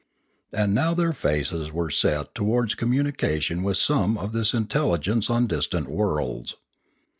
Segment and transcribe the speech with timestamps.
[0.51, 5.87] And now their faces were set towards communication with some of this intelligence on distant
[5.87, 6.55] worlds.